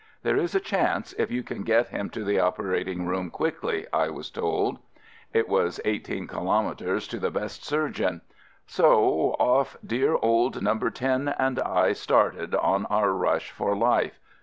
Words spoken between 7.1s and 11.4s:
the best surgeon; so off dear old "No. 10"